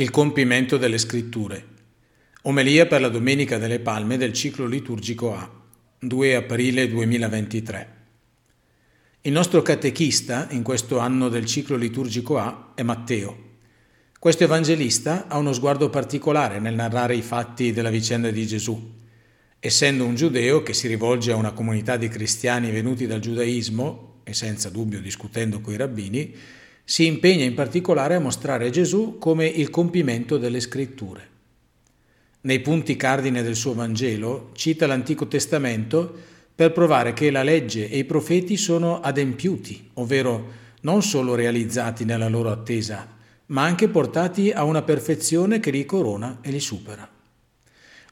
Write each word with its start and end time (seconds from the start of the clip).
Il 0.00 0.08
compimento 0.08 0.78
delle 0.78 0.96
scritture. 0.96 1.62
Omelia 2.44 2.86
per 2.86 3.02
la 3.02 3.10
Domenica 3.10 3.58
delle 3.58 3.80
Palme 3.80 4.16
del 4.16 4.32
ciclo 4.32 4.64
liturgico 4.64 5.36
A, 5.36 5.46
2 5.98 6.34
aprile 6.36 6.88
2023. 6.88 7.96
Il 9.20 9.32
nostro 9.32 9.60
catechista 9.60 10.46
in 10.52 10.62
questo 10.62 11.00
anno 11.00 11.28
del 11.28 11.44
ciclo 11.44 11.76
liturgico 11.76 12.38
A 12.38 12.72
è 12.74 12.82
Matteo. 12.82 13.48
Questo 14.18 14.44
evangelista 14.44 15.26
ha 15.28 15.36
uno 15.36 15.52
sguardo 15.52 15.90
particolare 15.90 16.60
nel 16.60 16.74
narrare 16.74 17.14
i 17.14 17.20
fatti 17.20 17.70
della 17.70 17.90
vicenda 17.90 18.30
di 18.30 18.46
Gesù. 18.46 18.94
Essendo 19.58 20.06
un 20.06 20.14
giudeo 20.14 20.62
che 20.62 20.72
si 20.72 20.88
rivolge 20.88 21.32
a 21.32 21.36
una 21.36 21.52
comunità 21.52 21.98
di 21.98 22.08
cristiani 22.08 22.70
venuti 22.70 23.06
dal 23.06 23.20
giudaismo, 23.20 24.22
e 24.24 24.32
senza 24.32 24.70
dubbio 24.70 25.02
discutendo 25.02 25.60
coi 25.60 25.76
rabbini, 25.76 26.34
si 26.90 27.06
impegna 27.06 27.44
in 27.44 27.54
particolare 27.54 28.16
a 28.16 28.18
mostrare 28.18 28.68
Gesù 28.70 29.16
come 29.20 29.46
il 29.46 29.70
compimento 29.70 30.38
delle 30.38 30.58
scritture. 30.58 31.28
Nei 32.40 32.58
punti 32.58 32.96
cardine 32.96 33.44
del 33.44 33.54
suo 33.54 33.74
Vangelo 33.74 34.50
cita 34.54 34.88
l'Antico 34.88 35.28
Testamento 35.28 36.12
per 36.52 36.72
provare 36.72 37.12
che 37.12 37.30
la 37.30 37.44
legge 37.44 37.88
e 37.88 37.98
i 37.98 38.04
profeti 38.04 38.56
sono 38.56 39.00
adempiuti, 39.00 39.90
ovvero 39.94 40.50
non 40.80 41.04
solo 41.04 41.36
realizzati 41.36 42.04
nella 42.04 42.28
loro 42.28 42.50
attesa, 42.50 43.06
ma 43.46 43.62
anche 43.62 43.86
portati 43.86 44.50
a 44.50 44.64
una 44.64 44.82
perfezione 44.82 45.60
che 45.60 45.70
li 45.70 45.84
corona 45.84 46.38
e 46.40 46.50
li 46.50 46.58
supera. 46.58 47.08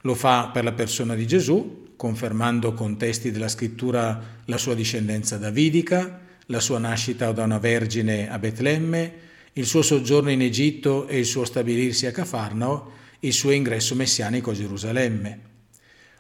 Lo 0.02 0.14
fa 0.14 0.50
per 0.52 0.62
la 0.62 0.72
persona 0.72 1.16
di 1.16 1.27
Gesù, 1.27 1.95
confermando 1.97 2.74
con 2.74 2.97
testi 2.97 3.33
della 3.33 3.48
scrittura 3.48 4.22
la 4.45 4.56
sua 4.56 4.74
discendenza 4.74 5.36
davidica, 5.36 6.27
la 6.51 6.61
sua 6.61 6.79
nascita 6.79 7.33
da 7.33 7.45
una 7.45 7.59
vergine 7.59 8.30
a 8.30 8.38
Betlemme, 8.38 9.12
il 9.52 9.66
suo 9.66 9.83
soggiorno 9.83 10.30
in 10.30 10.41
Egitto 10.41 11.06
e 11.06 11.19
il 11.19 11.27
suo 11.27 11.45
stabilirsi 11.45 12.06
a 12.06 12.11
Cafarnao, 12.11 12.93
il 13.20 13.33
suo 13.33 13.51
ingresso 13.51 13.95
messianico 13.95 14.51
a 14.51 14.55
Gerusalemme. 14.55 15.41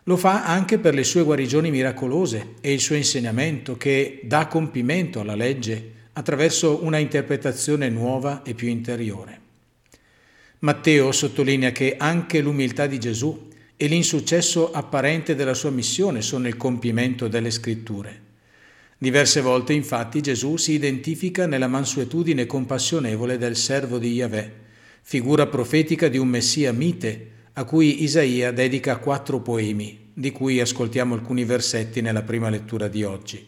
Lo 0.04 0.16
fa 0.16 0.44
anche 0.44 0.78
per 0.78 0.94
le 0.94 1.04
sue 1.04 1.22
guarigioni 1.22 1.70
miracolose 1.70 2.54
e 2.60 2.72
il 2.72 2.80
suo 2.80 2.96
insegnamento 2.96 3.76
che 3.76 4.20
dà 4.24 4.46
compimento 4.48 5.20
alla 5.20 5.34
legge 5.34 5.92
attraverso 6.12 6.82
una 6.82 6.98
interpretazione 6.98 7.88
nuova 7.88 8.42
e 8.42 8.52
più 8.54 8.68
interiore. 8.68 9.40
Matteo 10.60 11.12
sottolinea 11.12 11.72
che 11.72 11.96
anche 11.96 12.40
l'umiltà 12.40 12.86
di 12.86 12.98
Gesù 12.98 13.48
e 13.76 13.86
l'insuccesso 13.86 14.72
apparente 14.72 15.34
della 15.34 15.54
sua 15.54 15.70
missione 15.70 16.20
sono 16.20 16.48
il 16.48 16.56
compimento 16.56 17.28
delle 17.28 17.50
scritture. 17.50 18.26
Diverse 19.00 19.40
volte 19.40 19.72
infatti 19.74 20.20
Gesù 20.20 20.56
si 20.56 20.72
identifica 20.72 21.46
nella 21.46 21.68
mansuetudine 21.68 22.46
compassionevole 22.46 23.38
del 23.38 23.54
servo 23.54 23.96
di 23.98 24.12
Yahweh, 24.12 24.52
figura 25.02 25.46
profetica 25.46 26.08
di 26.08 26.18
un 26.18 26.26
Messia 26.26 26.72
mite 26.72 27.30
a 27.52 27.64
cui 27.64 28.02
Isaia 28.02 28.50
dedica 28.50 28.96
quattro 28.96 29.40
poemi, 29.40 30.10
di 30.12 30.32
cui 30.32 30.58
ascoltiamo 30.58 31.14
alcuni 31.14 31.44
versetti 31.44 32.00
nella 32.00 32.22
prima 32.22 32.50
lettura 32.50 32.88
di 32.88 33.04
oggi. 33.04 33.46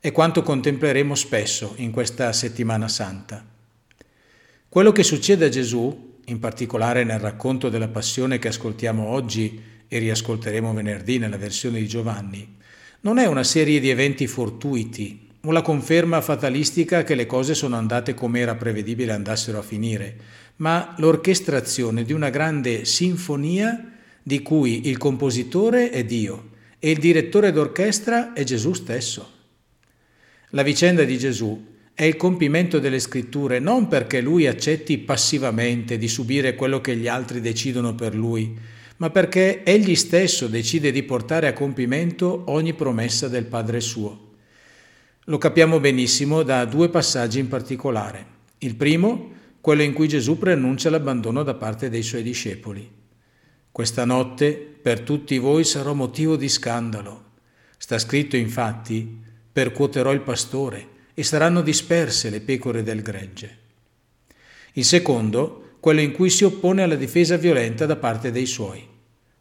E 0.00 0.12
quanto 0.12 0.42
contempleremo 0.42 1.14
spesso 1.14 1.72
in 1.76 1.90
questa 1.90 2.30
settimana 2.34 2.88
santa. 2.88 3.42
Quello 4.68 4.92
che 4.92 5.02
succede 5.02 5.46
a 5.46 5.48
Gesù, 5.48 6.16
in 6.26 6.38
particolare 6.40 7.04
nel 7.04 7.18
racconto 7.18 7.70
della 7.70 7.88
passione 7.88 8.38
che 8.38 8.48
ascoltiamo 8.48 9.06
oggi 9.06 9.60
e 9.88 9.98
riascolteremo 9.98 10.74
venerdì 10.74 11.16
nella 11.16 11.38
versione 11.38 11.78
di 11.78 11.88
Giovanni, 11.88 12.56
non 13.00 13.18
è 13.18 13.26
una 13.26 13.44
serie 13.44 13.80
di 13.80 13.90
eventi 13.90 14.26
fortuiti 14.26 15.26
la 15.52 15.62
conferma 15.62 16.20
fatalistica 16.20 17.04
che 17.04 17.14
le 17.14 17.26
cose 17.26 17.54
sono 17.54 17.76
andate 17.76 18.12
come 18.14 18.40
era 18.40 18.54
prevedibile 18.54 19.12
andassero 19.12 19.58
a 19.58 19.62
finire, 19.62 20.16
ma 20.56 20.94
l'orchestrazione 20.98 22.04
di 22.04 22.12
una 22.12 22.30
grande 22.30 22.84
sinfonia 22.84 23.92
di 24.22 24.42
cui 24.42 24.88
il 24.88 24.98
compositore 24.98 25.90
è 25.90 26.04
Dio 26.04 26.50
e 26.78 26.90
il 26.90 26.98
direttore 26.98 27.52
d'orchestra 27.52 28.32
è 28.32 28.44
Gesù 28.44 28.72
stesso. 28.74 29.36
La 30.50 30.62
vicenda 30.62 31.04
di 31.04 31.16
Gesù 31.18 31.66
è 31.94 32.04
il 32.04 32.16
compimento 32.16 32.78
delle 32.78 33.00
scritture 33.00 33.58
non 33.58 33.88
perché 33.88 34.20
lui 34.20 34.46
accetti 34.46 34.98
passivamente 34.98 35.98
di 35.98 36.08
subire 36.08 36.54
quello 36.54 36.80
che 36.80 36.96
gli 36.96 37.08
altri 37.08 37.40
decidono 37.40 37.94
per 37.94 38.14
lui, 38.14 38.56
ma 38.98 39.10
perché 39.10 39.62
egli 39.64 39.94
stesso 39.94 40.46
decide 40.46 40.90
di 40.90 41.02
portare 41.02 41.46
a 41.46 41.52
compimento 41.52 42.44
ogni 42.46 42.74
promessa 42.74 43.28
del 43.28 43.46
Padre 43.46 43.80
suo. 43.80 44.26
Lo 45.24 45.38
capiamo 45.38 45.78
benissimo 45.78 46.42
da 46.42 46.64
due 46.64 46.88
passaggi 46.88 47.38
in 47.38 47.48
particolare. 47.48 48.36
Il 48.58 48.74
primo, 48.74 49.32
quello 49.60 49.82
in 49.82 49.92
cui 49.92 50.08
Gesù 50.08 50.38
preannuncia 50.38 50.90
l'abbandono 50.90 51.42
da 51.42 51.54
parte 51.54 51.90
dei 51.90 52.02
suoi 52.02 52.22
discepoli. 52.22 52.90
Questa 53.70 54.04
notte 54.04 54.54
per 54.54 55.00
tutti 55.00 55.38
voi 55.38 55.64
sarò 55.64 55.92
motivo 55.92 56.36
di 56.36 56.48
scandalo. 56.48 57.24
Sta 57.76 57.98
scritto 57.98 58.36
infatti, 58.36 59.22
percuoterò 59.52 60.12
il 60.12 60.22
pastore 60.22 60.88
e 61.14 61.22
saranno 61.22 61.60
disperse 61.60 62.30
le 62.30 62.40
pecore 62.40 62.82
del 62.82 63.02
gregge. 63.02 63.58
Il 64.72 64.84
secondo, 64.84 65.67
quello 65.80 66.00
in 66.00 66.12
cui 66.12 66.30
si 66.30 66.44
oppone 66.44 66.82
alla 66.82 66.96
difesa 66.96 67.36
violenta 67.36 67.86
da 67.86 67.96
parte 67.96 68.30
dei 68.30 68.46
suoi. 68.46 68.86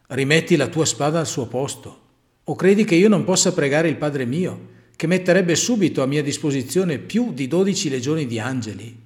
Rimetti 0.07 0.55
la 0.55 0.67
tua 0.67 0.85
spada 0.85 1.19
al 1.19 1.27
suo 1.27 1.47
posto. 1.47 2.05
O 2.45 2.55
credi 2.55 2.85
che 2.85 2.95
io 2.95 3.09
non 3.09 3.23
possa 3.23 3.53
pregare 3.53 3.89
il 3.89 3.97
Padre 3.97 4.25
mio, 4.25 4.75
che 4.95 5.07
metterebbe 5.07 5.55
subito 5.55 6.01
a 6.01 6.05
mia 6.05 6.23
disposizione 6.23 6.97
più 6.97 7.33
di 7.33 7.47
dodici 7.47 7.89
legioni 7.89 8.25
di 8.25 8.39
angeli? 8.39 8.97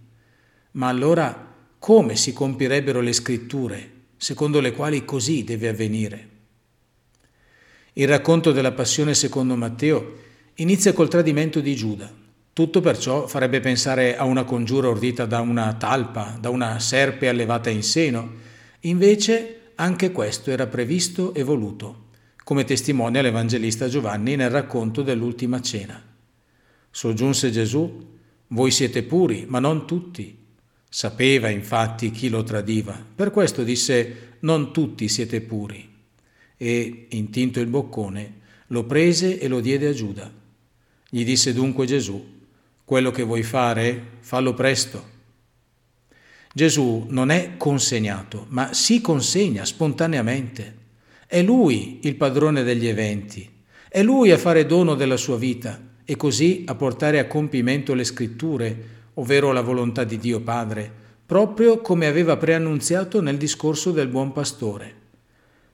Ma 0.74 0.88
allora 0.88 1.50
come 1.80 2.16
si 2.16 2.34
compirebbero 2.34 3.02
le 3.02 3.14
scritture, 3.14 3.92
secondo 4.16 4.60
le 4.60 4.74
quali 4.74 5.04
così 5.04 5.44
deve 5.44 5.68
avvenire? 5.68 6.30
Il 7.94 8.08
racconto 8.08 8.52
della 8.52 8.72
passione 8.72 9.14
secondo 9.14 9.56
Matteo 9.56 10.20
inizia 10.56 10.94
col 10.94 11.10
tradimento 11.10 11.60
di 11.60 11.76
Giuda. 11.76 12.21
Tutto 12.54 12.82
perciò 12.82 13.28
farebbe 13.28 13.62
pensare 13.62 14.18
a 14.18 14.26
una 14.26 14.44
congiura 14.44 14.90
ordita 14.90 15.26
da 15.26 15.40
una 15.40 15.74
talpa, 15.76 16.38
da 16.38 16.50
una 16.50 16.80
serpe 16.80 17.30
allevata 17.30 17.70
in 17.70 17.82
seno. 17.82 18.34
Invece 18.82 19.72
anche 19.76 20.12
questo 20.12 20.52
era 20.52 20.68
previsto 20.68 21.34
e 21.34 21.44
voluto, 21.44 22.08
come 22.44 22.66
testimonia 22.66 23.22
l'Evangelista 23.22 23.88
Giovanni 23.88 24.36
nel 24.36 24.50
racconto 24.50 25.02
dell'ultima 25.02 25.62
cena. 25.62 26.04
Soggiunse 26.90 27.52
Gesù, 27.52 28.10
voi 28.48 28.70
siete 28.70 29.04
puri, 29.04 29.46
ma 29.48 29.60
non 29.60 29.88
tutti. 29.88 30.38
Sapeva 30.90 31.48
infatti 31.48 32.12
chi 32.12 32.28
lo 32.28 32.44
tradiva, 32.44 33.02
per 33.16 33.32
questo 33.32 33.64
disse, 33.64 34.36
non 34.40 34.74
tutti 34.74 35.08
siete 35.08 35.40
puri. 35.40 35.90
E, 36.58 37.06
intinto 37.12 37.62
il 37.62 37.68
boccone, 37.68 38.40
lo 38.68 38.84
prese 38.84 39.40
e 39.40 39.48
lo 39.48 39.62
diede 39.62 39.88
a 39.88 39.94
Giuda. 39.94 40.30
Gli 41.10 41.24
disse 41.24 41.54
dunque 41.54 41.86
Gesù, 41.86 42.40
quello 42.84 43.12
che 43.12 43.24
vuoi 43.24 43.44
fare, 43.44 44.18
fallo 44.20 44.54
presto. 44.54 45.10
Gesù 46.54 47.06
non 47.10 47.30
è 47.30 47.52
consegnato, 47.58 48.46
ma 48.50 48.74
si 48.74 49.00
consegna 49.00 49.64
spontaneamente. 49.64 50.78
È 51.26 51.42
Lui 51.42 52.00
il 52.04 52.16
padrone 52.16 52.64
degli 52.64 52.88
eventi, 52.88 53.50
è 53.88 54.04
Lui 54.04 54.32
a 54.32 54.38
fare 54.38 54.66
dono 54.66 54.96
della 54.96 55.18
sua 55.18 55.38
vita 55.38 55.80
e 56.04 56.16
così 56.18 56.64
a 56.66 56.76
portare 56.76 57.20
a 57.20 57.28
compimento 57.28 57.94
le 57.94 58.04
scritture, 58.04 58.86
ovvero 59.14 59.52
la 59.52 59.62
volontà 59.62 60.04
di 60.04 60.18
Dio 60.18 60.42
Padre, 60.42 60.92
proprio 61.26 61.80
come 61.80 62.08
aveva 62.08 62.36
preannunziato 62.36 63.22
nel 63.22 63.38
discorso 63.38 63.92
del 63.92 64.10
buon 64.10 64.34
pastore. 64.34 64.94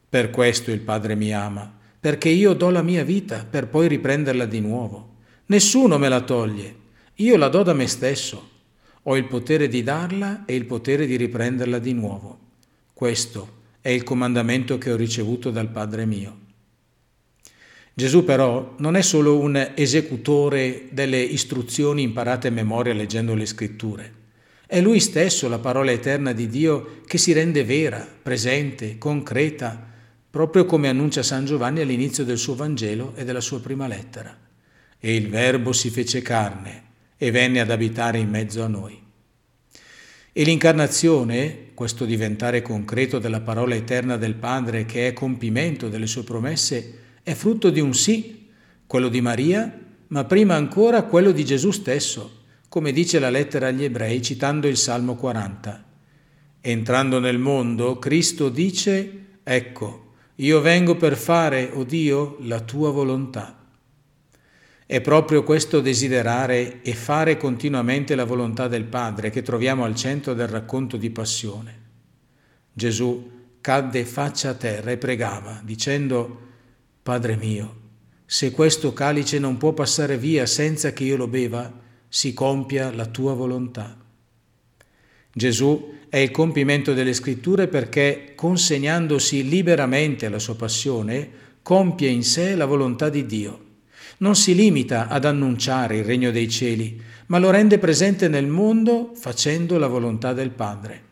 Per 0.07 0.29
questo 0.29 0.69
il 0.71 0.81
Padre 0.81 1.15
mi 1.15 1.33
ama, 1.33 1.75
perché 1.99 2.29
io 2.29 2.53
do 2.53 2.69
la 2.69 2.83
mia 2.83 3.03
vita 3.03 3.45
per 3.49 3.67
poi 3.67 3.87
riprenderla 3.87 4.45
di 4.45 4.59
nuovo. 4.59 5.15
Nessuno 5.47 5.97
me 5.97 6.09
la 6.09 6.21
toglie, 6.21 6.75
io 7.19 7.35
la 7.35 7.47
do 7.47 7.63
da 7.63 7.73
me 7.73 7.87
stesso, 7.87 8.49
ho 9.01 9.17
il 9.17 9.25
potere 9.25 9.67
di 9.67 9.81
darla 9.81 10.45
e 10.45 10.53
il 10.53 10.65
potere 10.65 11.07
di 11.07 11.15
riprenderla 11.15 11.79
di 11.79 11.93
nuovo. 11.93 12.39
Questo 12.93 13.55
è 13.81 13.89
il 13.89 14.03
comandamento 14.03 14.77
che 14.77 14.91
ho 14.91 14.95
ricevuto 14.95 15.49
dal 15.49 15.69
Padre 15.69 16.05
mio. 16.05 16.37
Gesù 17.93 18.23
però 18.23 18.75
non 18.77 18.95
è 18.95 19.01
solo 19.01 19.39
un 19.39 19.71
esecutore 19.73 20.89
delle 20.91 21.19
istruzioni 21.19 22.03
imparate 22.03 22.49
a 22.49 22.51
memoria 22.51 22.93
leggendo 22.93 23.33
le 23.33 23.47
scritture, 23.47 24.13
è 24.67 24.79
Lui 24.79 24.99
stesso 24.99 25.49
la 25.49 25.57
parola 25.57 25.91
eterna 25.91 26.33
di 26.33 26.47
Dio 26.47 27.01
che 27.07 27.17
si 27.17 27.31
rende 27.31 27.63
vera, 27.63 28.05
presente, 28.21 28.99
concreta, 28.99 29.91
proprio 30.29 30.65
come 30.65 30.87
annuncia 30.87 31.23
San 31.23 31.45
Giovanni 31.45 31.81
all'inizio 31.81 32.23
del 32.23 32.37
suo 32.37 32.53
Vangelo 32.53 33.13
e 33.15 33.23
della 33.23 33.41
sua 33.41 33.59
prima 33.59 33.87
lettera. 33.87 34.37
E 34.99 35.15
il 35.15 35.29
Verbo 35.29 35.71
si 35.71 35.89
fece 35.89 36.21
carne 36.21 36.86
e 37.17 37.31
venne 37.31 37.59
ad 37.59 37.71
abitare 37.71 38.19
in 38.19 38.29
mezzo 38.29 38.63
a 38.63 38.67
noi. 38.67 39.05
E 40.31 40.43
l'incarnazione, 40.43 41.69
questo 41.73 42.05
diventare 42.05 42.61
concreto 42.61 43.17
della 43.17 43.41
parola 43.41 43.73
eterna 43.73 44.17
del 44.17 44.35
Padre 44.35 44.85
che 44.85 45.07
è 45.07 45.13
compimento 45.13 45.89
delle 45.89 46.05
sue 46.05 46.23
promesse, 46.23 46.99
è 47.23 47.33
frutto 47.33 47.71
di 47.71 47.79
un 47.79 47.93
sì, 47.95 48.49
quello 48.85 49.09
di 49.09 49.19
Maria, 49.19 49.85
ma 50.09 50.23
prima 50.25 50.55
ancora 50.55 51.03
quello 51.03 51.31
di 51.31 51.43
Gesù 51.43 51.71
stesso, 51.71 52.43
come 52.69 52.91
dice 52.91 53.17
la 53.17 53.31
lettera 53.31 53.67
agli 53.67 53.83
ebrei 53.83 54.21
citando 54.21 54.67
il 54.67 54.77
Salmo 54.77 55.15
40. 55.15 55.85
Entrando 56.61 57.19
nel 57.19 57.39
mondo, 57.39 57.97
Cristo 57.97 58.49
dice, 58.49 59.39
ecco, 59.43 60.13
io 60.35 60.61
vengo 60.61 60.95
per 60.95 61.17
fare, 61.17 61.71
o 61.73 61.79
oh 61.79 61.83
Dio, 61.83 62.37
la 62.41 62.59
tua 62.59 62.91
volontà. 62.91 63.56
È 64.89 65.01
proprio 65.01 65.43
questo 65.43 65.81
desiderare 65.81 66.81
e 66.81 66.93
fare 66.93 67.35
continuamente 67.35 68.15
la 68.15 68.23
volontà 68.23 68.69
del 68.69 68.85
Padre 68.85 69.29
che 69.29 69.41
troviamo 69.41 69.83
al 69.83 69.95
centro 69.95 70.33
del 70.33 70.47
racconto 70.47 70.95
di 70.95 71.09
passione. 71.09 71.81
Gesù 72.71 73.31
cadde 73.59 74.05
faccia 74.05 74.51
a 74.51 74.53
terra 74.53 74.91
e 74.91 74.97
pregava, 74.97 75.59
dicendo, 75.61 76.39
Padre 77.03 77.35
mio, 77.35 77.75
se 78.25 78.51
questo 78.51 78.93
calice 78.93 79.39
non 79.39 79.57
può 79.57 79.73
passare 79.73 80.17
via 80.17 80.45
senza 80.45 80.93
che 80.93 81.03
io 81.03 81.17
lo 81.17 81.27
beva, 81.27 81.69
si 82.07 82.33
compia 82.33 82.89
la 82.89 83.07
tua 83.07 83.33
volontà. 83.33 83.97
Gesù 85.33 85.95
è 86.07 86.15
il 86.15 86.31
compimento 86.31 86.93
delle 86.93 87.11
scritture 87.11 87.67
perché, 87.67 88.31
consegnandosi 88.35 89.49
liberamente 89.49 90.27
alla 90.27 90.39
sua 90.39 90.55
passione, 90.55 91.29
compie 91.61 92.07
in 92.07 92.23
sé 92.23 92.55
la 92.55 92.65
volontà 92.65 93.09
di 93.09 93.25
Dio. 93.25 93.65
Non 94.17 94.35
si 94.35 94.55
limita 94.55 95.07
ad 95.07 95.25
annunciare 95.25 95.97
il 95.97 96.03
regno 96.03 96.31
dei 96.31 96.49
cieli, 96.49 96.99
ma 97.27 97.37
lo 97.37 97.49
rende 97.51 97.77
presente 97.77 98.27
nel 98.27 98.47
mondo 98.47 99.11
facendo 99.15 99.77
la 99.77 99.87
volontà 99.87 100.33
del 100.33 100.49
Padre. 100.49 101.03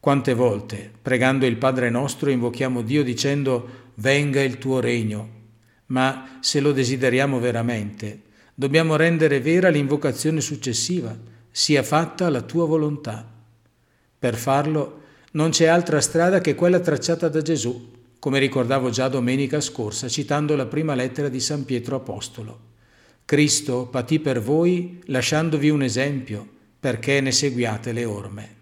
Quante 0.00 0.34
volte, 0.34 0.90
pregando 1.00 1.46
il 1.46 1.56
Padre 1.56 1.90
nostro, 1.90 2.30
invochiamo 2.30 2.82
Dio 2.82 3.02
dicendo 3.02 3.84
venga 3.94 4.42
il 4.42 4.58
tuo 4.58 4.80
regno, 4.80 5.28
ma 5.86 6.38
se 6.40 6.60
lo 6.60 6.72
desideriamo 6.72 7.38
veramente, 7.38 8.22
dobbiamo 8.54 8.96
rendere 8.96 9.40
vera 9.40 9.68
l'invocazione 9.68 10.40
successiva, 10.40 11.16
sia 11.50 11.82
fatta 11.82 12.28
la 12.28 12.42
tua 12.42 12.66
volontà. 12.66 13.28
Per 14.18 14.34
farlo 14.34 15.02
non 15.32 15.50
c'è 15.50 15.66
altra 15.66 16.00
strada 16.00 16.40
che 16.40 16.54
quella 16.54 16.80
tracciata 16.80 17.28
da 17.28 17.42
Gesù, 17.42 17.94
come 18.26 18.40
ricordavo 18.40 18.90
già 18.90 19.06
domenica 19.06 19.60
scorsa 19.60 20.08
citando 20.08 20.56
la 20.56 20.66
prima 20.66 20.96
lettera 20.96 21.28
di 21.28 21.38
San 21.38 21.64
Pietro 21.64 21.94
Apostolo. 21.94 22.58
Cristo 23.24 23.86
patì 23.86 24.18
per 24.18 24.42
voi 24.42 25.00
lasciandovi 25.04 25.70
un 25.70 25.84
esempio 25.84 26.44
perché 26.80 27.20
ne 27.20 27.30
seguiate 27.30 27.92
le 27.92 28.04
orme. 28.04 28.55